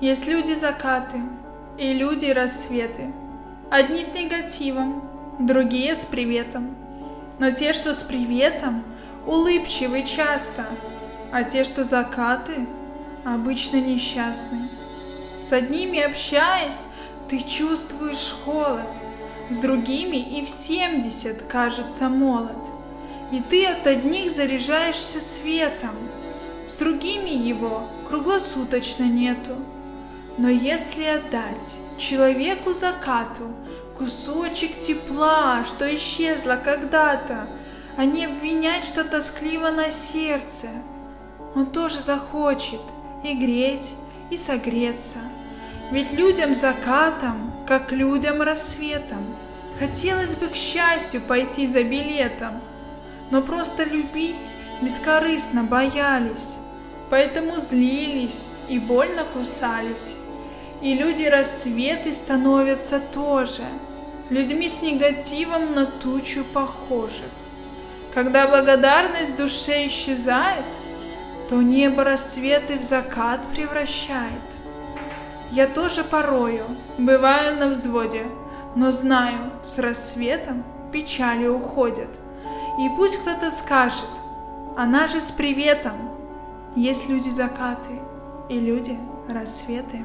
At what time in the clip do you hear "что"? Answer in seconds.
7.72-7.92, 11.64-11.84, 35.66-35.92, 38.84-39.02